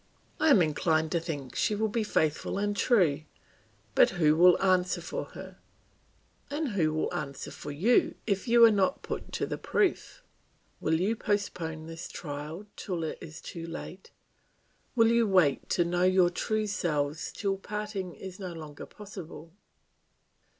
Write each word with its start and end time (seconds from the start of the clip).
I 0.39 0.49
am 0.49 0.63
inclined 0.63 1.11
to 1.11 1.19
think 1.19 1.55
she 1.55 1.75
will 1.75 1.87
be 1.87 2.03
faithful 2.03 2.57
and 2.57 2.75
true; 2.75 3.21
but 3.93 4.09
who 4.17 4.35
will 4.35 4.59
answer 4.59 4.99
for 4.99 5.25
her, 5.35 5.59
and 6.49 6.69
who 6.69 6.91
will 6.91 7.13
answer 7.13 7.51
for 7.51 7.69
you 7.69 8.15
if 8.25 8.47
you 8.47 8.65
are 8.65 8.71
not 8.71 9.03
put 9.03 9.31
to 9.33 9.45
the 9.45 9.59
proof? 9.59 10.23
Will 10.79 10.99
you 10.99 11.15
postpone 11.15 11.85
this 11.85 12.07
trial 12.07 12.65
till 12.75 13.03
it 13.03 13.19
is 13.21 13.41
too 13.41 13.67
late, 13.67 14.09
will 14.95 15.09
you 15.11 15.27
wait 15.27 15.69
to 15.69 15.85
know 15.85 16.01
your 16.05 16.31
true 16.31 16.65
selves 16.65 17.31
till 17.31 17.57
parting 17.57 18.15
is 18.15 18.39
no 18.39 18.53
longer 18.53 18.87
possible? 18.87 19.53